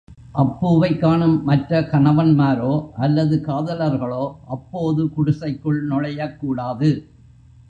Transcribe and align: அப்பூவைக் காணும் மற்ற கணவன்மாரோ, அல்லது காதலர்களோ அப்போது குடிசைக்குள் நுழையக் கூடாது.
அப்பூவைக் 0.35 0.97
காணும் 0.99 1.43
மற்ற 1.43 1.81
கணவன்மாரோ, 1.81 2.89
அல்லது 2.95 3.43
காதலர்களோ 3.47 4.35
அப்போது 4.47 5.09
குடிசைக்குள் 5.09 5.87
நுழையக் 5.87 6.37
கூடாது. 6.39 6.91